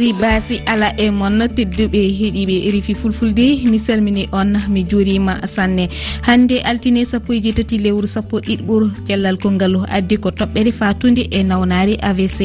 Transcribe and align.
mori 0.00 0.16
basi 0.16 0.56
ala 0.64 0.88
e 0.96 1.10
moon 1.10 1.38
tedduɓe 1.56 2.00
heeɗiɓe 2.18 2.70
rifi 2.72 2.94
fulfulde. 2.94 3.68
Mi 3.70 3.78
salmini 3.78 4.28
on 4.32 4.56
mi 4.70 4.82
juurima 4.88 5.34
sanne. 5.46 5.88
Hande 6.22 6.56
altine 6.64 7.04
sappo 7.04 7.32
e 7.34 7.40
jeetati 7.40 7.76
lewru 7.78 8.06
sappo 8.06 8.38
e 8.38 8.40
ɗiɗɓur 8.56 8.82
cellal 9.06 9.36
kongal 9.36 9.76
addi 9.90 10.16
ko 10.16 10.30
toɓɓere 10.30 10.72
fatude 10.72 11.28
e 11.30 11.42
nawnari 11.42 11.98
avc 12.00 12.40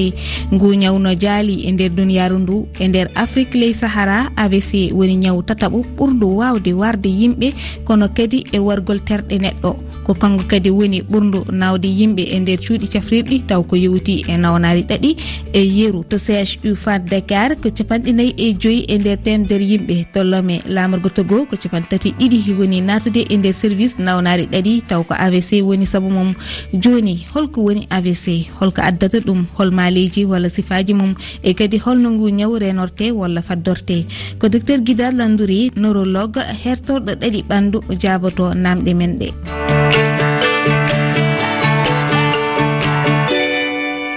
ngu 0.51 0.67
ñawno 0.81 1.15
jaali 1.15 1.63
e 1.67 1.71
nder 1.71 1.89
duniyaru 1.95 2.37
ndu 2.39 2.67
e 2.79 2.87
nder 2.87 3.07
afrique 3.15 3.55
ley 3.55 3.73
sahara 3.73 4.31
avc 4.35 4.91
woni 4.91 5.15
ñaw 5.15 5.41
tataɓo 5.47 5.85
ɓurdu 5.97 6.27
wawde 6.39 6.73
warde 6.73 7.07
yimɓe 7.09 7.53
kono 7.85 8.09
kadi 8.09 8.43
e 8.51 8.59
wargol 8.59 8.99
terɗe 8.99 9.35
neɗɗo. 9.39 9.71
Ko 10.05 10.13
kanko 10.13 10.43
kadi 10.47 10.69
woni 10.69 11.01
ɓurdu 11.01 11.39
nawde 11.51 11.87
yimɓe 11.87 12.23
e 12.35 12.39
nder 12.39 12.59
cuuɗi 12.59 12.87
cafrirɗi 12.93 13.37
taw 13.47 13.63
ko 13.63 13.75
yewti 13.75 14.25
e 14.27 14.37
nawnari 14.37 14.83
ɗaɗi 14.83 15.15
e 15.53 15.61
yeeru 15.77 16.03
to 16.09 16.17
chu 16.19 16.75
fat 16.75 16.99
dakar 17.09 17.44
dakar 17.45 17.61
ko 17.61 17.69
capanɗe 17.69 18.11
nayyi 18.17 18.33
e 18.37 18.53
joyyi 18.61 18.85
e 18.89 18.97
nder 18.97 19.17
temedere 19.25 19.65
yimɓe. 19.71 19.95
Tollome 20.13 20.55
lamorgo 20.75 21.09
togo 21.09 21.45
ko 21.45 21.55
capantati 21.55 22.09
ɗiɗi 22.19 22.53
woni 22.57 22.81
natude 22.81 23.21
e 23.29 23.37
nder 23.37 23.53
service 23.53 23.95
nawnari 23.99 24.45
ɗaɗi 24.53 24.73
taw 24.89 25.03
ko 25.03 25.13
avc 25.13 25.51
woni 25.67 25.85
saabu 25.85 26.09
mum. 26.09 26.33
Joni 26.73 27.15
holko 27.33 27.61
woni 27.67 27.87
avc 27.89 28.25
holko 28.59 28.81
addata 28.81 29.19
ɗum 29.19 29.45
hol 29.57 29.71
maleji 29.71 30.25
walla 30.25 30.49
sifaji 30.49 30.93
mum 30.93 31.13
e 31.43 31.53
kadi 31.53 31.77
holno 31.77 32.09
ngu 32.11 32.29
ñaw 32.29 32.57
renorte 32.57 33.11
walla 33.11 33.41
faddorte. 33.41 34.05
Ko 34.39 34.49
docteur 34.49 34.79
guida 34.81 35.11
landouri 35.11 35.71
neurologue 35.75 36.41
hertorɗo 36.63 37.13
ɗaɗi 37.21 37.39
ɓandu 37.49 37.77
jaboto 38.01 38.53
namɗe 38.53 38.93
men 38.95 39.19
ɗe. 39.19 39.64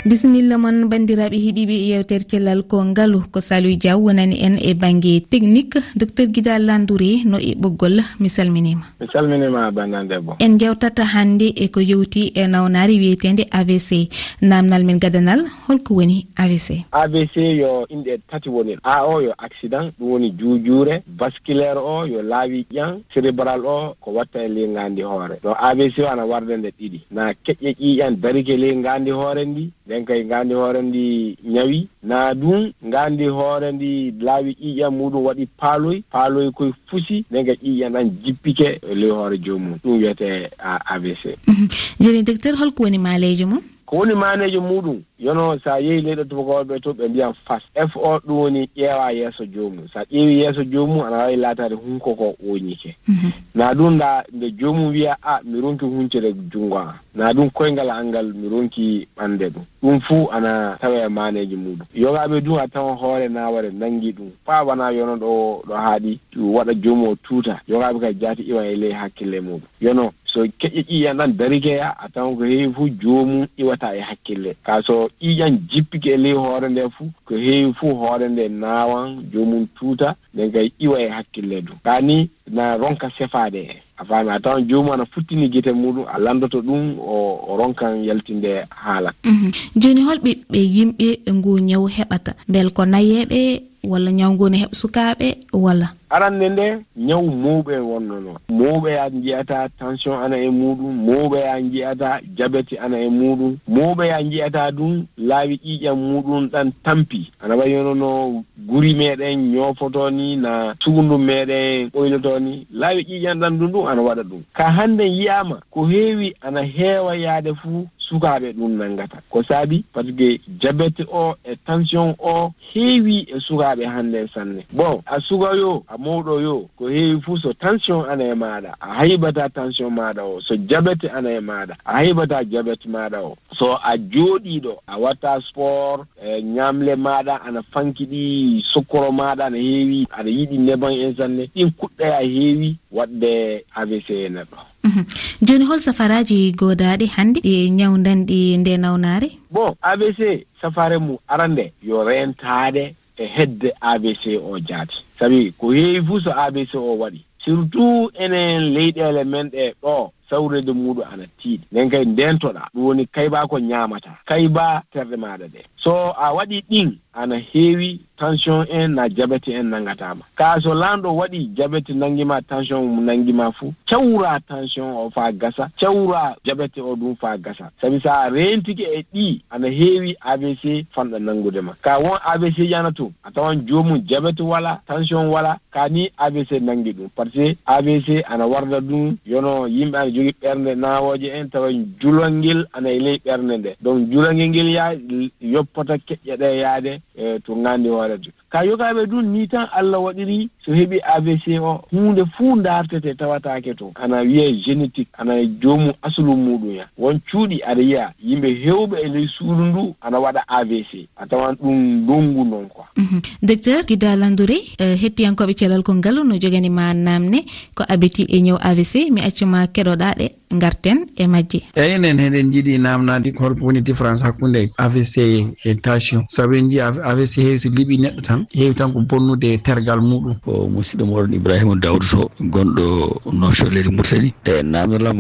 bisimilla 0.09 0.57
moon 0.57 0.89
bandiraɓe 0.89 1.37
heeɗiɓe 1.37 1.75
e 1.85 1.87
yewtere 1.93 2.25
cellal 2.31 2.63
ko 2.63 2.79
kongalu 2.81 3.21
ko 3.31 3.41
salou 3.41 3.77
diaw 3.77 3.99
wonani 4.01 4.37
en 4.41 4.57
e 4.57 4.73
banggue 4.75 5.21
technique. 5.29 5.77
Docteur 5.97 6.29
guida 6.33 6.59
landouré 6.59 7.25
no 7.27 7.37
e 7.37 7.53
ɓoggol 7.55 8.01
mi 8.21 8.29
salminima. 8.31 8.85
Mi 9.01 9.07
salminima 9.13 9.71
bandan 9.71 10.09
debbo. 10.09 10.37
En 10.41 10.57
jewtata 10.59 11.05
hannde 11.05 11.53
e 11.55 11.69
ko 11.69 11.81
yewti 11.81 12.33
e 12.35 12.47
nawnari 12.47 12.97
wiyetede 12.99 13.45
avc 13.53 14.09
namdal 14.41 14.85
men 14.85 14.99
gadanal 14.99 15.45
holko 15.69 15.95
woni 15.97 16.27
avc 16.37 16.69
avc 16.93 17.37
yo 17.37 17.85
inɗe 17.91 18.19
tati 18.31 18.49
woni 18.49 18.77
a 18.83 19.05
o 19.05 19.21
yo 19.21 19.33
accident 19.39 19.93
ɗum 20.01 20.09
woni 20.13 20.31
juujure 20.39 21.03
vasculaire 21.19 21.77
o 21.79 22.07
yo 22.07 22.23
laawi 22.23 22.65
ƴan 22.73 23.03
cérébral 23.13 23.61
o 23.67 23.95
ko 24.01 24.13
watta 24.13 24.41
e 24.43 24.49
leyngandi 24.49 25.03
hoore. 25.03 25.37
Ɗo 25.45 25.53
avc 25.53 25.99
o 25.99 26.09
ana 26.09 26.25
warde 26.25 26.57
nde 26.57 26.73
ɗiɗi. 26.81 27.01
Na 27.11 27.33
keƴƴe 27.45 27.75
ƴiƴan 27.77 28.17
darike 28.21 28.57
leyngandi 28.57 29.11
hoore 29.11 29.45
ndi 29.45 29.71
enen 29.99 30.07
kay 30.07 30.25
ngandi 30.25 30.55
hoore 30.55 30.83
ndi 30.83 31.37
ñawi. 31.45 31.89
Na 32.03 32.33
ɗum 32.35 32.73
ngandi 32.87 33.27
hoore 33.27 33.73
ndi 33.73 34.11
laawi 34.21 34.57
ƴiƴam 34.63 34.95
muɗum 34.99 35.25
waɗi 35.27 35.47
paaloy. 35.61 36.03
Paaloy 36.13 36.51
koye 36.53 36.73
fusi. 36.91 37.25
Nden 37.31 37.47
kay 37.47 37.57
ƴiƴam 37.65 37.93
ɗan 37.93 38.11
jippike 38.25 38.81
e 38.91 38.95
ley 38.95 39.11
hoore 39.11 39.39
joomum. 39.39 39.79
Ɗum 39.85 39.99
wiyete 39.99 40.51
avc 40.59 41.37
joni 42.01 42.23
docteur 42.23 42.57
holko 42.57 42.83
woni 42.83 42.99
maaleji 42.99 43.45
mum? 43.45 43.61
ko 43.89 43.97
woni 43.97 44.15
manejo 44.15 44.61
muɗum 44.61 45.01
yono 45.19 45.59
sa 45.65 45.79
yehi 45.81 46.01
leyɗo 46.03 46.25
tubakoɓeɓe 46.25 46.81
to 46.81 46.93
ɓe 46.93 47.09
mbiyan 47.09 47.33
fas 47.47 47.63
f 47.75 47.97
o 47.97 48.19
ɗum 48.21 48.37
woni 48.39 48.69
ƴeewa 48.77 49.13
yeeso 49.13 49.45
joomum 49.47 49.89
sa 49.93 50.05
ƴeewi 50.05 50.43
yeeso 50.45 50.65
joomum 50.65 51.01
ana 51.01 51.17
wawi 51.17 51.37
laatade 51.37 51.75
hunko 51.75 52.15
ko 52.15 52.37
oñike 52.51 52.97
mhm. 53.09 53.31
na 53.55 53.73
ɗum 53.73 53.99
da 53.99 54.23
nde 54.33 54.51
joomum 54.61 54.93
wiya 54.93 55.17
a 55.23 55.41
mi 55.45 55.61
ronki 55.61 55.85
huncere 55.87 56.33
junngo 56.53 56.77
an 56.79 56.95
na 57.15 57.33
ɗum 57.33 57.51
koyngal 57.51 57.91
angal 57.91 58.33
mi 58.35 58.49
ronki 58.49 59.09
ɓande 59.17 59.49
ɗum. 59.51 59.65
Ɗum 59.83 60.01
fuu 60.01 60.29
ana 60.31 60.77
tawe 60.81 61.09
maneji 61.09 61.57
muɗum. 61.57 61.87
Yogaɓe 61.95 62.41
dum 62.41 62.59
a 62.59 62.69
tawa 62.69 62.95
hoore 62.95 63.29
naware 63.29 63.71
nangi 63.73 64.13
ɗum. 64.13 64.31
Faa 64.47 64.63
wona 64.65 64.91
yono 64.93 65.17
ɗo 65.17 65.63
ɗo 65.67 65.75
haaɗi 65.75 66.19
waɗa 66.37 66.75
joomum 66.75 67.09
o 67.09 67.15
tuuta. 67.17 67.61
Yogaɓe 67.69 68.01
kadi 68.01 68.21
jaati 68.21 68.43
iwa 68.43 68.67
e 68.67 68.77
ley 68.77 68.93
hakkille 68.93 69.41
muɗum. 69.41 69.61
Yono 69.81 70.13
so 70.33 70.45
keƴe 70.61 70.83
ƴiyan 70.89 71.17
ɗan 71.19 71.37
darikeya 71.37 71.95
a 71.99 72.09
tawan 72.09 72.37
ko 72.37 72.45
heewi 72.45 72.73
fuu 72.75 72.89
joomum 73.01 73.47
iwata 73.57 73.97
e 73.97 74.01
hakkille. 74.01 74.57
Kaa 74.63 74.83
so 74.83 75.09
ƴiƴan 75.23 75.59
jippike 75.71 76.11
e 76.13 76.17
ley 76.17 76.33
hoore 76.33 76.69
nde 76.69 76.83
fuu 76.99 77.11
ko 77.25 77.35
heewi 77.37 77.73
fuu 77.75 77.95
hoore 77.95 78.29
nde 78.29 78.49
naawan 78.49 79.23
joomum 79.33 79.67
tuuta 79.79 80.15
nden 80.35 80.53
kay 80.53 80.71
iwa 80.79 81.01
e 81.03 81.09
hakkille 81.09 81.63
du. 81.63 81.73
Kaa 81.85 82.01
ni 82.01 82.31
na 82.51 82.77
ronka 82.77 83.11
sefaade 83.19 83.57
e. 83.61 83.83
A 83.99 84.05
faami 84.05 84.31
a 84.31 84.41
tawan 84.41 84.69
joomum 84.69 84.93
ana 84.93 85.07
futtini 85.07 85.49
gite 85.49 85.73
muɗum 85.73 86.05
a 86.15 86.19
landoto 86.19 86.61
ɗum 86.63 86.99
o 87.01 87.57
ronkan 87.59 88.05
yaltinde 88.05 88.65
haalan 88.71 89.13
mhm. 89.25 89.51
joni 89.77 90.03
hol 90.03 90.19
ɓiɓɓe 90.19 90.59
yimɓe 90.59 91.19
ngu 91.33 91.59
ñaw 91.61 91.87
heɓata. 91.89 92.33
Mbel 92.49 92.71
ko 92.73 92.85
nayeɓe 92.85 93.63
walla 93.91 94.11
ñaw 94.13 94.33
ngoni 94.35 94.59
heɓ 94.63 94.73
sukaaɓe 94.81 95.29
walla? 95.53 95.89
Arande 96.11 96.49
nde 96.49 96.67
ñaw 96.97 97.23
mawɓe 97.23 97.73
e 97.77 97.81
wonno 97.91 98.15
noon 98.21 98.37
mawɓe 98.59 98.89
ya 98.97 99.09
njiyata 99.11 99.69
tension 99.79 100.17
ana 100.25 100.37
e 100.39 100.49
muɗum 100.51 100.93
mawɓe 101.07 101.39
ya 101.41 101.61
njiyata 101.61 102.21
jabete 102.37 102.75
ana 102.85 102.97
e 103.01 103.09
muɗum 103.09 103.53
mawɓe 103.69 104.05
ya 104.09 104.19
njiyata 104.23 104.71
ɗum 104.71 105.05
laawi 105.19 105.55
ƴiiƴam 105.65 105.99
muɗum 106.11 106.49
ɗan 106.53 106.73
tampi. 106.85 107.31
Ana 107.43 107.57
wayino 107.57 107.95
no 107.95 108.43
guri 108.69 108.95
meɗen 108.95 109.53
ñofoto 109.53 110.11
ni 110.11 110.37
na 110.37 110.75
sugundu 110.83 111.19
meɗen 111.19 111.91
ɓoyloto 111.93 112.39
ni 112.41 112.67
laawi 112.73 113.03
ƴiiƴam 113.05 113.39
ɗan 113.41 113.59
ɗum 113.59 113.71
ɗum 113.73 113.87
ana 113.87 114.03
waɗa 114.03 114.23
ɗum. 114.23 114.43
Ka 114.57 114.65
hannde 114.77 115.05
yiyama 115.05 115.61
ko 115.71 115.85
heewi 115.87 116.35
ana 116.41 116.63
heewa 116.63 117.17
yaade 117.17 117.53
fuu 117.61 117.87
sukaaɓe 118.09 118.53
ɗum 118.53 118.77
nanngata 118.79 119.19
ko 119.31 119.43
saabi 119.43 119.85
par 119.93 120.05
ce 120.05 120.13
que 120.13 120.41
diabéte 120.49 121.05
o 121.13 121.35
e 121.45 121.57
tension 121.67 122.15
o 122.19 122.53
heewi 122.75 123.27
e 123.29 123.41
sukaaɓe 123.41 123.85
hannde 123.87 124.29
sanne. 124.35 124.65
Bon 124.73 125.03
a 125.07 125.21
sugayo 125.21 125.85
a 125.89 125.97
mawɗo 125.99 126.41
yo 126.43 126.69
ko 126.77 126.89
heewi 126.89 127.21
fuu 127.23 127.37
so 127.39 127.53
tension 127.53 128.05
ana 128.09 128.25
e 128.25 128.35
maaɗa. 128.35 128.75
A 128.81 128.95
haybata 129.01 129.49
tension 129.49 129.91
maaɗa 129.91 130.23
o 130.25 130.41
so 130.41 130.57
diabéte 130.57 131.09
ana 131.13 131.31
e 131.33 131.41
maaɗa. 131.41 131.75
A 131.85 131.93
haybata 131.99 132.45
diabéte 132.45 132.87
maaɗa 132.89 133.23
o. 133.23 133.37
So 133.59 133.73
a 133.75 133.97
jooɗiiɗo 133.97 134.77
a 134.87 134.99
watta 134.99 135.41
sport 135.49 136.07
e 136.23 136.43
ñaamle 136.43 136.97
maaɗa 136.97 137.41
ana 137.47 137.63
fanki 137.73 138.07
ɗi 138.07 138.63
sukkoro 138.73 139.11
maaɗa 139.13 139.47
ana 139.47 139.57
heewi 139.59 140.07
aɗa 140.11 140.31
yiɗi 140.31 140.59
neban 140.59 140.93
en 140.93 141.15
sanne. 141.17 141.51
Ɗin 141.55 141.71
kuɗɗoya 141.79 142.21
heewi 142.23 142.77
waɗde 142.93 143.65
avc 143.75 144.11
e 144.11 144.29
neɗɗo 144.29 144.57
Mhm. 144.89 145.05
joni 145.47 145.65
hol 145.65 145.79
safaraji 145.81 146.53
godaɗi 146.57 147.07
hannde 147.17 147.41
ɗi 147.45 147.71
ñawdanɗi 147.79 148.59
nde 148.59 148.73
nawnare? 148.81 149.29
Bon 149.51 149.75
abc 149.83 150.21
safare 150.61 150.99
mum 150.99 151.19
arande 151.29 151.73
yo 151.83 152.03
rentade 152.05 152.95
e 153.19 153.25
hedde 153.27 153.71
abc 153.81 154.25
o 154.43 154.59
jaati. 154.59 154.97
Sabi 155.19 155.53
ko 155.59 155.73
heewi 155.73 156.01
fuu 156.07 156.21
so 156.21 156.31
abc 156.31 156.75
o 156.75 156.97
waɗi. 156.97 157.21
Surtout 157.45 158.11
enen 158.19 158.73
leyɗele 158.75 159.25
men 159.27 159.49
ɗe 159.51 159.75
ɗo. 159.83 160.11
sawrede 160.31 160.73
muɗum 160.73 161.05
ana 161.13 161.25
tiiɗi. 161.41 161.65
Nden 161.73 161.91
kay 161.91 162.05
ndentoɗa 162.05 162.63
ɗum 162.75 162.85
woni 162.85 163.07
kayba 163.07 163.41
ko 163.49 163.59
ñamata. 163.59 164.11
Kayba 164.27 164.83
terɗe 164.93 165.17
maɗa 165.17 165.47
ɗe 165.49 165.61
so 165.77 166.13
a 166.17 166.33
waɗi 166.35 166.63
ɗin 166.71 166.93
ana 167.15 167.37
heewi 167.39 168.01
tension 168.19 168.65
en 168.71 168.89
na 168.95 169.09
jabete 169.09 169.49
en 169.55 169.71
nangatama. 169.71 170.23
Kaa 170.37 170.61
so 170.61 170.71
lanɗo 170.75 171.15
waɗi 171.17 171.51
jabete 171.57 171.91
nanngima 171.95 172.43
tension 172.43 172.83
mo 172.87 173.01
nanngima 173.03 173.53
fuu 173.53 173.73
cawra 173.89 174.39
tension 174.49 174.91
o 174.97 175.11
faa 175.11 175.33
gasa 175.33 175.69
cawra 175.81 176.37
jabete 176.45 176.79
o 176.81 176.95
ɗum 176.97 177.17
faa 177.17 177.37
gasa. 177.39 177.71
Sabi 177.81 178.01
so 178.01 178.11
a 178.11 178.31
rentike 178.31 178.81
e 178.83 179.05
ɗi 179.15 179.41
ana 179.51 179.69
heewi 179.69 180.17
abc 180.21 180.85
fanɗa 180.95 181.19
nanngude 181.19 181.61
ma. 181.63 181.73
Ka 181.83 181.99
won 181.99 182.19
abc 182.25 182.57
ƴana 182.59 182.79
ana 182.79 183.11
a 183.25 183.31
tawan 183.31 183.67
joomum 183.67 184.03
jabete 184.09 184.41
wala 184.43 184.81
tension 184.87 185.29
wala 185.29 185.59
ka 185.73 185.89
ni 185.89 186.11
abc 186.19 186.51
nangi 186.61 186.93
ɗum. 186.93 187.09
Par 187.17 187.27
ce 187.27 187.55
que 187.55 187.57
abc 187.67 188.23
ana 188.29 188.47
warda 188.47 188.81
ɗum 188.81 189.17
yono 189.27 189.67
yimɓe 189.69 189.97
ana 189.97 190.11
jogii 190.19 190.35
ɓernde 190.43 190.75
nawoje 190.75 191.29
en 191.39 191.49
tawa 191.51 191.69
julal 192.01 192.33
ngel 192.33 192.67
ana 192.73 192.91
e 192.91 192.99
ley 192.99 193.19
ɓernde 193.25 193.55
nde. 193.59 193.71
Donc 193.81 194.11
julal 194.11 194.35
ngel 194.35 194.49
ngel 194.51 194.69
yaha 194.77 194.93
yoppata 195.41 195.95
keƴƴe 195.99 196.37
ɗe 196.37 196.49
yahde 196.63 197.01
e 197.17 197.39
to 197.45 197.55
ŋaandi 197.55 197.89
hoorede 197.89 198.31
ka 198.51 198.65
yogaaɓe 198.65 199.07
ɗum 199.07 199.27
ni 199.33 199.49
tan 199.49 199.67
allah 199.73 200.01
waɗiri 200.01 200.49
so 200.65 200.73
heɓi 200.73 200.99
avc 201.05 201.45
o 201.61 201.85
huunde 201.93 202.23
fuu 202.37 202.57
dartete 202.63 203.15
tawataake 203.15 203.75
to. 203.77 203.93
Ana 203.95 204.23
wiye 204.23 204.49
génétique 204.65 205.09
ana 205.19 205.35
joomum 205.61 205.93
aslu 206.03 206.33
muɗum 206.37 206.77
ya. 206.77 206.87
Won 206.97 207.21
cuuɗi 207.31 207.61
aɗa 207.63 207.83
yiya 207.83 208.13
yimɓe 208.25 208.49
heewɓe 208.65 208.97
e 209.05 209.09
ley 209.09 209.29
suudu 209.39 209.65
ndu 209.65 209.95
ana 210.01 210.19
waɗa 210.21 210.41
avc 210.49 210.93
a 211.17 211.27
tawan 211.27 211.55
ɗum 211.61 212.03
ndonngu 212.03 212.45
noon 212.45 212.69
quoi. 212.69 212.85
Mhm. 212.97 213.21
Docteur 213.43 213.85
guida 213.87 214.17
landouré 214.17 214.57
e, 214.79 214.97
hettiyankoɓe 214.97 215.53
celal 215.55 215.83
kol 215.83 215.99
kongal 215.99 216.25
no 216.25 216.37
joganima 216.39 216.95
namne 216.95 217.45
ko 217.75 217.85
abiti 217.89 218.23
e 218.29 218.41
ñaw 218.41 218.57
avc 218.61 218.95
mi 219.11 219.21
accuma 219.21 219.67
keɗoɗa 219.67 220.15
ɗe. 220.19 220.29
garten 220.51 221.07
e 221.17 221.27
majje. 221.27 221.63
Eyi 221.77 221.95
enen 221.95 222.19
heɗen 222.19 222.53
jiiɗi 222.53 222.79
namnade 222.79 223.33
holko 223.39 223.65
woni 223.67 223.81
différence 223.83 224.23
hakkude 224.23 224.69
avc 224.79 225.17
e 225.65 225.75
tension. 225.83 226.25
Saabu 226.29 226.55
en 226.57 226.71
jii 226.71 226.81
avc 226.81 227.37
heewi 227.37 227.61
to 227.61 227.69
liɓi 227.69 227.99
neɗɗo 228.01 228.21
tan 228.23 228.47
heewi 228.55 228.75
tan 228.75 228.93
ko 228.93 229.01
bonnude 229.01 229.59
tergal 229.63 230.01
muɗum. 230.01 230.35
Ko 230.45 230.69
musidɗo 230.69 231.07
moɗon 231.07 231.35
ibrahima 231.35 231.75
dawdo 231.77 232.07
to 232.11 232.31
gonɗo 232.41 233.21
nocho 233.33 233.67
mourtani 233.91 234.35
e 234.45 234.63
namdolam 234.63 235.19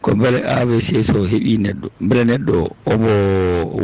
ko 0.00 0.14
beele 0.14 0.42
avc 0.44 1.02
so 1.02 1.24
heeɓi 1.26 1.58
neɗɗo 1.58 1.86
beele 2.00 2.24
neɗɗo 2.24 2.56
omo 2.86 3.10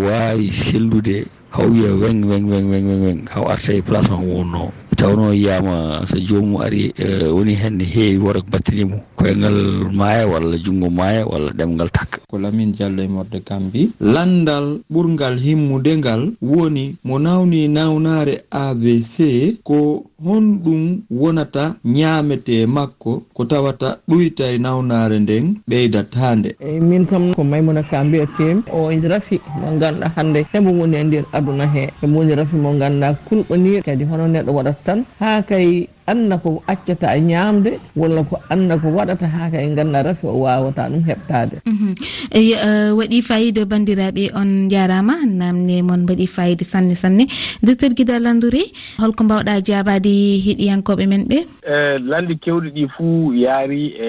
wawi 0.06 0.52
sellude 0.52 1.26
haw 1.50 1.66
wiya 1.70 1.90
weng 1.94 2.24
weng 2.26 2.46
weng 2.50 2.66
weng 2.70 2.88
weng 3.04 3.20
haw 3.30 3.46
arta 3.48 3.72
e 3.72 3.80
place 3.82 4.10
ma 4.10 4.16
ko 4.16 4.26
wonno. 4.26 4.72
tawno 4.94 5.34
yiyama 5.34 6.06
so 6.06 6.18
jomum 6.18 6.60
ari 6.62 6.92
e, 6.96 7.24
woni 7.28 7.54
hen 7.54 7.76
ne 7.76 7.84
heewi 7.84 8.18
wora 8.18 8.40
ko 8.40 8.46
battinimo 8.52 8.96
koyengal 9.16 9.90
maaya 9.92 10.26
walla 10.26 10.56
junngo 10.58 10.90
maaya 10.90 11.26
walla 11.26 11.50
ɗemgal 11.52 11.90
takka 11.90 12.18
ko 12.28 12.38
lamin 12.38 12.72
diallo 12.72 13.02
e 13.02 13.08
morde 13.08 13.38
gambi. 13.46 13.90
Landal 14.00 14.80
ɓurgal 14.92 15.38
himmude 15.38 15.96
ngal 15.98 16.32
woni 16.42 16.96
mo 17.04 17.18
nawni 17.18 17.68
nawnare 17.68 18.44
abc 18.50 19.16
ko 19.62 20.04
honɗum 20.24 21.00
wonata 21.10 21.74
ñaamete 21.84 22.66
makko 22.66 23.22
ko 23.34 23.44
tawata 23.44 23.98
ɗoyta 24.08 24.44
e 24.54 24.58
nawnare 24.58 25.18
nden 25.18 25.56
ɓeydatande 25.68 26.56
eyi 26.60 26.80
min 26.80 27.06
kam 27.06 27.34
ko 27.34 27.44
maymuna 27.44 27.82
ka 27.82 28.04
mbiyetemi 28.04 28.62
o 28.72 28.90
e 28.90 29.00
rafi 29.08 29.40
mo 29.60 29.78
ganduɗa 29.78 30.12
hannde. 30.16 30.46
Hembo 30.52 30.70
woni 30.70 30.96
e 30.96 31.04
nder 31.04 31.24
aduna 31.32 31.66
he. 31.66 31.90
Hembo 32.00 32.18
woni 32.18 32.34
rafi 32.34 32.56
mo 32.56 32.72
ganduɗa 32.78 33.14
kulɓanir 33.28 33.82
kadi 33.84 34.04
hono 34.04 34.26
neɗɗo 34.28 34.50
waɗata 34.52 34.83
tan 34.84 35.04
ha 35.20 35.40
kay 35.48 35.68
anna 36.06 36.38
ko 36.38 36.62
accata 36.66 37.16
e 37.16 37.20
ñamde 37.20 37.78
walla 37.96 38.22
ko 38.24 38.36
anna 38.50 38.76
ko 38.78 38.88
waɗata 38.96 39.26
ha 39.26 39.50
kay 39.50 39.64
e 39.72 40.02
rafi 40.02 40.26
o 40.26 40.38
wawata 40.44 40.88
ɗum 40.90 41.02
heɓtade 41.08 41.56
mhm. 41.66 41.94
eyi 42.30 42.52
e, 42.52 42.90
waɗi 42.98 43.22
fayida 43.22 43.64
bandiraɓe 43.64 44.30
on 44.34 44.68
jarama 44.70 45.14
namne 45.26 45.82
moon 45.82 46.02
mbaɗi 46.04 46.26
fayida 46.26 46.64
sanne 46.64 46.94
sanne. 46.94 47.26
Docteur 47.62 47.90
guida 47.96 48.18
landouri 48.18 48.72
holko 48.98 49.24
mbawɗa 49.24 49.60
jabade 49.64 50.12
heeɗiyankoɓe 50.44 51.06
men 51.08 51.24
ɓe? 51.28 51.38
E, 51.74 51.98
landi 51.98 52.34
kewɗi 52.36 52.68
ɗi 52.76 52.84
fuu 52.96 53.32
yaari 53.34 53.82
e 53.96 54.08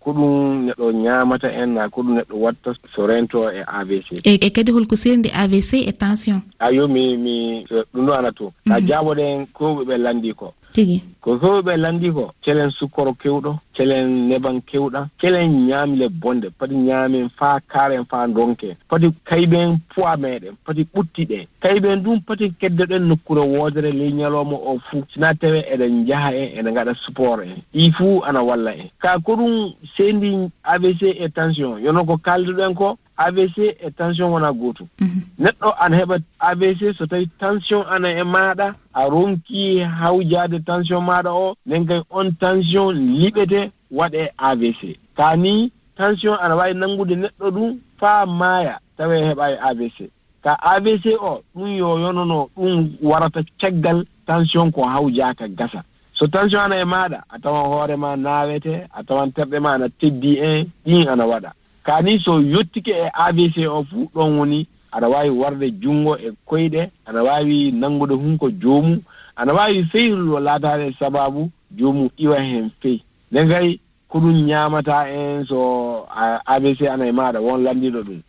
ko 0.00 0.12
ɗum 0.12 0.66
neɗɗo 0.66 0.86
ñamata 0.92 1.48
en 1.52 1.74
na 1.74 1.88
ko 1.88 2.02
ɗum 2.02 2.14
neɗɗo 2.18 2.36
watta 2.44 2.70
so 2.94 3.06
rento 3.06 3.48
e 3.50 3.62
avc 3.66 4.08
e 4.24 4.50
kadi 4.50 4.70
holko 4.72 4.96
sirde 4.96 5.30
avc 5.32 5.72
e 5.88 5.92
tension. 5.92 6.40
Ayo 6.60 6.88
mi 6.88 7.16
mi 7.16 7.64
ɗum 7.94 8.06
ɗo 8.06 8.12
ana 8.12 8.30
to. 8.32 8.52
Sa 8.68 8.78
mhm. 8.80 8.86
jaboɗen 8.88 9.46
koɓe 9.56 9.84
ɓe 9.88 9.96
landi 9.98 10.32
ko. 10.34 10.52
tigi. 10.72 11.02
Ko 11.20 11.36
fewɓe 11.38 11.76
lanndi 11.76 12.10
ko 12.12 12.32
celen 12.42 12.70
sukkoro 12.70 13.12
kewɗo 13.12 13.58
celen 13.76 14.28
neban 14.28 14.60
kewɗa 14.62 15.08
celen 15.20 15.66
ñaamile 15.68 16.08
bonde 16.08 16.48
pati 16.58 16.74
ñaamen 16.74 17.28
faa 17.38 17.60
kaaren 17.68 18.04
faa 18.10 18.26
donken 18.26 18.76
pati 18.88 19.06
kayɓen 19.28 19.78
poids 19.94 20.16
meɗen 20.18 20.54
pati 20.64 20.82
ɓutti 20.94 21.24
ɓuttiɗen 21.26 21.46
kayɓen 21.62 22.02
ɗum 22.02 22.20
pati 22.26 22.52
keddoɗen 22.60 23.02
nokkure 23.08 23.40
woodere 23.40 23.92
ley 23.92 24.12
ñalowma 24.12 24.56
o 24.56 24.78
fuu. 24.90 25.02
Sina 25.12 25.34
tawe 25.34 25.60
eɗen 25.72 26.02
njaha 26.04 26.32
en 26.34 26.58
eɗen 26.58 26.72
ngaɗa 26.72 26.94
support 27.04 27.42
en. 27.44 27.60
Ɗi 27.74 27.92
fuu 27.98 28.22
ana 28.24 28.42
walla 28.42 28.72
en. 28.74 28.88
Kaa 28.98 29.18
ko 29.18 29.36
ɗum 29.36 29.72
seendi 29.96 30.48
avc 30.64 31.02
e 31.02 31.28
tension 31.28 31.78
yono 31.84 32.04
ko 32.04 32.16
kaalduɗen 32.16 32.74
ko 32.74 32.96
avc 33.24 33.56
e 33.58 33.90
tension 33.98 34.30
wona 34.32 34.52
gootum 34.52 34.86
mhm. 35.00 35.20
neɗɗo 35.38 35.68
ana 35.80 35.96
heɓa 36.00 36.16
avc 36.48 36.80
so 36.98 37.06
tawi 37.06 37.26
tension 37.40 37.84
ana 37.94 38.08
e 38.20 38.22
maaɗa 38.22 38.74
a 38.94 39.02
ronki 39.08 39.80
hawjaade 40.00 40.58
tension 40.66 41.04
maaɗa 41.04 41.30
o 41.32 41.54
nden 41.66 41.86
kay 41.86 42.00
on 42.10 42.32
tension 42.40 42.92
liɓete 42.92 43.70
waɗe 43.90 44.22
avc 44.38 44.80
kaani 45.16 45.70
tension 45.96 46.36
ana 46.40 46.56
waawi 46.56 46.74
nanngude 46.74 47.14
neɗɗo 47.16 47.46
ɗum 47.50 47.78
faa 48.00 48.26
maaya 48.26 48.78
tawa 48.96 49.14
heɓaawi 49.28 49.56
avc 49.68 49.98
ka 50.44 50.52
avc 50.72 51.04
o 51.20 51.42
ɗum 51.54 51.68
yo 51.76 51.98
yonono 51.98 52.48
ɗum 52.56 52.96
warata 53.02 53.40
caggal 53.60 54.04
tension 54.26 54.72
ko 54.72 54.82
hawjaaka 54.88 55.48
gasa. 55.48 55.82
So 56.14 56.26
tension 56.26 56.60
ana 56.60 56.76
e 56.80 56.84
maaɗa 56.84 57.18
a 57.28 57.38
tawan 57.38 57.66
hoore 57.66 57.96
ma 57.96 58.16
naawete 58.16 58.86
a 58.94 59.02
tawan 59.02 59.32
terɗe 59.32 59.58
ma 59.60 59.70
ana 59.74 59.88
teddi 59.88 60.38
en 60.38 60.66
ɗin 60.86 61.08
ana 61.08 61.24
waɗa. 61.26 61.50
kani 61.82 62.20
so 62.24 62.40
yettike 62.40 62.90
e 62.90 63.10
abc 63.12 63.56
o 63.68 63.84
fuu 63.84 64.10
ɗon 64.14 64.38
woni 64.38 64.66
aɗa 64.92 65.08
waawi 65.08 65.30
warde 65.30 65.70
junngo 65.80 66.16
e 66.18 66.32
koyɗe 66.46 66.90
aɗa 67.06 67.22
waawi 67.22 67.72
nanngude 67.72 68.14
hunko 68.14 68.50
joomum 68.50 69.00
aɗa 69.36 69.52
waawi 69.54 69.84
feyruɗo 69.92 70.40
laataade 70.40 70.86
e 70.88 70.96
sababu 70.98 71.50
joomum 71.76 72.08
iwa 72.16 72.40
heen 72.42 72.70
fey. 72.82 73.00
Nden 73.32 73.48
kay 73.48 73.78
ko 74.08 74.18
ɗum 74.18 74.44
ñaamata 74.46 75.08
en 75.08 75.44
so 75.46 76.06
abc 76.46 76.82
ana 76.90 77.06
e 77.06 77.12
maaɗa 77.12 77.40
won 77.40 77.62
lanndiɗo 77.62 78.00
ɗum. 78.02 78.20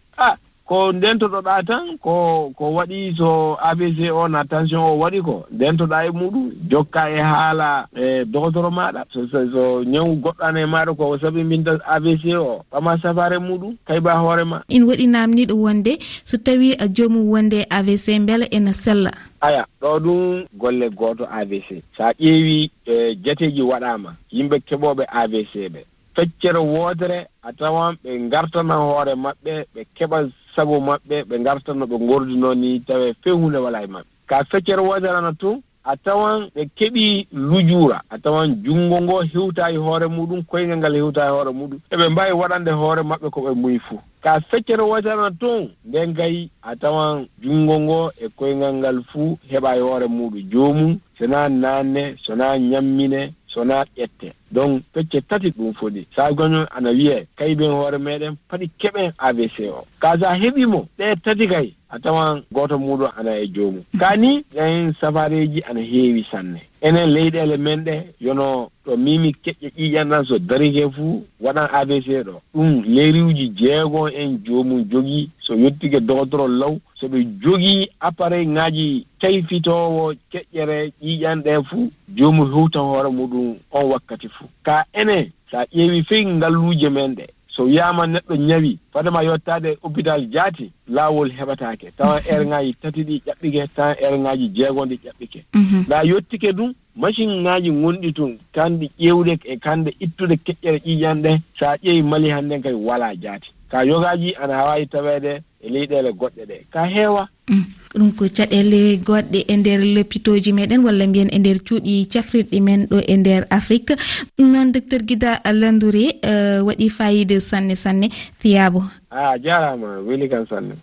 ko 0.71 0.91
ndentoɗoɗa 0.95 1.63
tan 1.67 1.97
ko 1.99 2.47
ko 2.55 2.65
waɗi 2.79 3.11
so 3.17 3.57
abc 3.59 3.99
o 4.15 4.27
na 4.27 4.43
tension 4.47 4.79
o 4.79 4.95
waɗi 5.03 5.19
ko 5.21 5.43
ndentoɗa 5.51 6.05
e 6.07 6.09
muɗum 6.15 6.47
jokka 6.71 7.11
e 7.11 7.19
haala 7.19 7.87
e 7.91 8.23
dogotoro 8.23 8.71
maɗa. 8.71 9.03
So 9.11 9.83
ñawu 9.83 10.15
goɗɗana 10.23 10.59
e 10.63 10.65
maɗa 10.65 10.95
ko 10.95 11.17
sabi 11.19 11.43
binda 11.43 11.75
abc 11.83 12.23
o 12.39 12.63
ɓama 12.71 13.01
safare 13.01 13.37
muɗum 13.39 13.75
kayba 13.87 14.15
hoorema 14.15 14.63
in 14.69 14.87
waɗi 14.87 15.07
namniɗo 15.11 15.55
wonde 15.59 15.99
so 16.23 16.37
tawi 16.37 16.71
a 16.79 16.87
jomum 16.87 17.27
wonde 17.27 17.67
avc 17.69 18.07
beele 18.25 18.47
ene 18.51 18.71
sella. 18.71 19.11
Aya 19.41 19.65
ɗo 19.81 19.99
ɗum 19.99 20.45
golle 20.55 20.89
goto 20.95 21.25
avc 21.27 21.83
sa 21.97 22.13
ƴeewi 22.15 22.71
e 22.85 23.15
jateji 23.25 23.61
waɗama 23.61 24.15
yimɓe 24.31 24.57
keɓoɓe 24.67 25.03
avc 25.11 25.53
ɓe. 25.73 25.83
feccere 26.15 26.59
woodere 26.59 27.27
a 27.43 27.51
tawan 27.53 27.95
ɓe 28.03 28.19
ngartana 28.19 28.75
hoore 28.75 29.13
maɓɓe 29.15 29.53
ɓe 29.73 29.81
keɓa 29.95 30.17
sago 30.55 30.79
maɓɓe 30.79 31.23
ɓe 31.29 31.35
ngartana 31.39 31.85
ɓe 31.85 31.95
ngordunoo 31.99 32.53
ni 32.55 32.79
tawe 32.87 33.13
few 33.23 33.37
hunde 33.37 33.57
wala 33.57 33.83
e 33.83 33.87
maɓɓe. 33.87 34.07
Ka 34.27 34.37
feccere 34.51 34.81
woodere 34.81 35.17
ana 35.17 35.33
tun 35.33 35.61
a 35.83 35.95
tawan 35.97 36.49
ɓe 36.55 36.69
keɓi 36.77 37.27
lujura 37.31 38.01
a 38.09 38.17
tawan 38.17 38.61
junngo 38.63 39.01
ngo 39.01 39.17
hewta 39.33 39.71
e 39.71 39.77
hoore 39.77 40.07
muɗum 40.07 40.43
koyngal 40.45 40.77
ngal 40.77 40.95
hewta 40.95 41.25
e 41.27 41.29
hoore 41.31 41.51
muɗum 41.51 41.79
eɓe 41.91 42.09
mbawi 42.09 42.31
waɗande 42.31 42.71
hoore 42.71 43.01
maɓɓe 43.03 43.29
ko 43.31 43.41
ɓe 43.41 43.51
muyi 43.55 43.79
fuu. 43.79 43.99
Ka 44.23 44.39
feccere 44.51 44.83
wotana 44.83 45.31
toon 45.39 45.69
nden 45.85 46.13
kay 46.13 46.49
a 46.61 46.75
tawan 46.75 47.25
junngo 47.41 47.79
ngo 47.79 48.11
e 48.21 48.27
koyngal 48.37 48.73
ngal 48.75 49.03
fuu 49.11 49.37
heɓa 49.51 49.77
e 49.77 49.81
hoore 49.81 50.07
muɗum. 50.07 50.49
Joomum 50.51 50.99
sona 51.17 51.49
naanne 51.49 52.15
sona 52.25 52.57
ñammine 52.57 53.33
sona 53.47 53.83
ƴette. 53.97 54.33
donc 54.51 54.83
pecce 54.93 55.21
tati 55.27 55.51
ɗum 55.51 55.73
foɗi 55.73 56.05
sa 56.15 56.31
goñon 56.31 56.65
ana 56.71 56.89
wiye 56.91 57.27
kayɓen 57.37 57.71
hoore 57.71 57.97
meɗen 57.97 58.35
paɗi 58.49 58.69
keɓen 58.79 59.11
avc 59.17 59.59
o. 59.71 59.85
Ka 59.99 60.15
sa 60.19 60.35
heɓimo 60.35 60.87
ɗe 60.97 61.15
tati 61.23 61.47
kay. 61.47 61.73
a 61.91 61.99
tawan 61.99 62.43
goto 62.51 62.77
muɗum 62.79 63.09
ana 63.17 63.35
e 63.39 63.47
joomum 63.47 63.83
kani 63.99 64.43
ɗen 64.55 64.93
safareji 65.01 65.61
ana 65.69 65.81
heewi 65.81 66.25
sanne. 66.31 66.61
Enen 66.81 67.09
leyɗele 67.11 67.57
men 67.57 67.83
ɗe 67.83 68.03
yono 68.21 68.69
ɗo 68.85 68.97
mimi 68.97 69.33
keƴƴe 69.43 69.69
ƴiƴanɗan 69.77 70.25
so 70.25 70.39
darike 70.39 70.89
fuu 70.95 71.23
waɗan 71.41 71.67
abc 71.73 72.07
ɗo. 72.25 72.41
Ɗum 72.55 72.83
leriuji 72.85 73.49
jeegon 73.55 74.09
en 74.15 74.39
joomum 74.45 74.83
jogii 74.89 75.29
so 75.41 75.53
yettike 75.55 75.99
dogotorol 75.99 76.51
law 76.57 76.77
soɓe 77.01 77.27
jogii 77.43 77.89
appareil 77.99 78.47
ŋaaji 78.47 79.05
tayfitowo 79.21 80.13
keƴƴere 80.31 80.91
ƴiƴanɗe 81.03 81.63
fuu 81.69 81.91
joomum 82.15 82.53
hewtan 82.53 82.81
hoore 82.81 83.09
muɗum 83.11 83.55
on 83.71 83.85
wakkati 83.91 84.27
fuu 84.29 84.47
ka 84.63 84.85
ene 84.93 85.31
sa 85.51 85.65
ƴeewi 85.75 86.03
fey 86.07 86.25
ngalluuje 86.25 86.89
men 86.89 87.15
ɗe. 87.15 87.25
so 87.55 87.63
wiyama 87.63 88.05
neɗɗo 88.07 88.35
ñawi 88.35 88.77
fadema 88.93 89.23
yettade 89.23 89.77
hôpital 89.81 90.25
jaati 90.33 90.71
laawol 90.87 91.31
heɓatake 91.31 91.91
tawa 91.97 92.19
mhm. 92.19 92.31
aire 92.31 92.45
ŋaji 92.45 92.73
tati 92.81 93.03
ɗi 93.03 93.21
ƴaɓɓike 93.27 93.67
tawa 93.75 93.95
aire 94.01 94.17
ŋaji 94.17 94.47
jeegonɗi 94.55 94.99
ƴaɓɓike. 95.05 95.39
Mhm. 95.53 95.83
Nda 95.87 96.03
yettike 96.03 96.51
ɗum 96.51 96.73
machine 96.95 97.41
ŋaji 97.43 97.69
gonɗi 97.71 98.13
tun 98.13 98.37
kanɗe 98.55 98.89
ƴewde 98.99 99.39
e 99.45 99.55
kanɗe 99.57 99.91
ittude 99.99 100.35
keƴƴere 100.45 100.79
ƴiƴanɗe 100.85 101.41
sa 101.59 101.75
ƴeewi 101.83 102.03
mali 102.03 102.29
hannden 102.29 102.61
kay 102.61 102.73
wala 102.73 103.15
jaati. 103.15 103.49
ka 103.71 103.83
yogaji 103.83 104.35
ana 104.35 104.63
wawi 104.65 104.85
taweede 104.87 105.41
e 105.61 105.67
leyɗele 105.69 106.11
goɗɗe 106.19 106.43
ɗe. 106.49 106.57
Ka 106.73 106.85
heewa. 106.85 107.27
Mm. 107.49 107.63
Ɗum 107.95 108.11
ko 108.17 108.25
caɗele 108.37 108.97
goɗɗe 109.07 109.39
e 109.47 109.55
nder 109.57 109.79
lopitoji 109.95 110.51
meɗen 110.53 110.83
walla 110.85 111.07
mbiyen 111.07 111.29
e 111.31 111.39
nder 111.39 111.57
cuuɗi 111.67 112.07
cafrirɗi 112.13 112.61
men 112.61 112.85
ɗo 112.91 112.97
e 113.07 113.17
nder 113.17 113.45
afrique. 113.49 113.95
Mm, 114.39 114.51
Noon 114.51 114.71
docteur 114.71 115.01
guida 115.07 115.39
landouré 115.53 116.19
euh, 116.25 116.59
waɗi 116.67 116.89
fayide 116.89 117.39
sanne 117.39 117.75
sanne 117.75 118.07
thiyabo 118.39 118.81
a 119.11 119.31
ah, 119.33 119.37
jarama 119.37 119.99
weli 120.07 120.29
kam 120.29 120.45
sanne. 120.47 120.75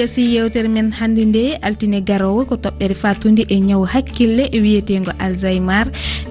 gasi 0.00 0.22
yewtere 0.34 0.68
men 0.76 0.88
hannde 0.98 1.22
nde 1.30 1.44
altine 1.66 1.98
garowo 2.08 2.42
ko 2.50 2.54
toɓɓere 2.64 2.94
fatude 3.02 3.42
e 3.54 3.56
ñaw 3.68 3.82
hakkille 3.92 4.44
wiyetego 4.62 5.12
alzheimar 5.24 5.86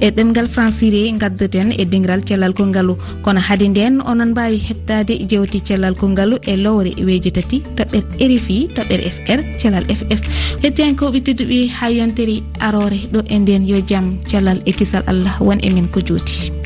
e 0.06 0.08
ɗemgal 0.16 0.48
franciri 0.56 1.02
gaddeten 1.22 1.70
e 1.82 1.84
dingral 1.92 2.22
e 2.24 2.28
cellal 2.30 2.54
kongalu 2.60 2.94
kono 3.24 3.40
haade 3.48 3.66
nden 3.70 4.02
onon 4.12 4.32
mbawi 4.34 4.58
hettade 4.68 5.14
jewti 5.30 5.60
cellal 5.68 5.96
kongalu 6.02 6.36
e 6.52 6.54
lowre 6.64 6.92
weji 7.08 7.32
tati 7.38 7.58
toɓɓere 7.78 8.26
rfi 8.36 8.58
toɓɓere 8.76 9.04
fr 9.16 9.40
cellal 9.62 9.86
ff 10.00 10.22
hettiyankoɓe 10.64 11.20
tedduɓe 11.26 11.58
ha 11.78 11.88
yontere 11.98 12.36
arore. 12.60 13.00
Ɗo 13.14 13.20
e 13.34 13.36
nden 13.40 13.64
yo 13.72 13.78
jaam 13.90 14.08
cellal 14.30 14.60
e 14.66 14.72
kisal 14.78 15.04
allah 15.12 15.36
won 15.48 15.60
e 15.62 15.70
men 15.76 15.88
ko 15.94 16.00
jooti. 16.08 16.59